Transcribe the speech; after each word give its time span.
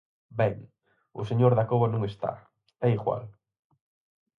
Ben, 0.39 0.55
o 1.19 1.21
señor 1.29 1.51
Dacova 1.55 1.87
non 1.91 2.01
está, 2.11 2.31
é 2.85 2.87
igual. 2.97 3.23